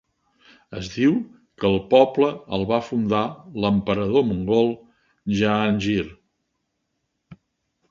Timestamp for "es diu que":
0.77-1.69